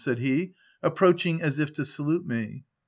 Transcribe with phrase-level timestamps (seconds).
[0.03, 0.51] said he,
[0.81, 2.65] ap proaching as if to salute me.